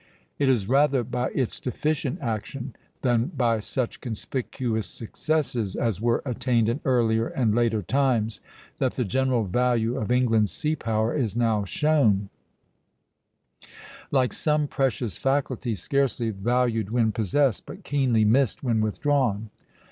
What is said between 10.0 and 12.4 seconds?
England's sea power is now shown;